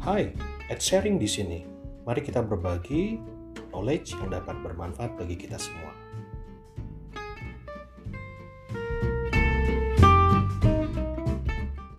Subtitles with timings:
[0.00, 0.32] Hai,
[0.72, 1.60] at Sharing di sini.
[2.08, 3.20] Mari kita berbagi
[3.68, 5.92] knowledge yang dapat bermanfaat bagi kita semua.